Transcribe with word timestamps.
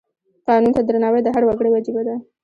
قانون 0.47 0.71
ته 0.75 0.81
درناوی 0.87 1.21
د 1.23 1.27
هر 1.35 1.43
وګړي 1.45 1.69
وجیبه 1.71 2.01
ده. 2.07 2.15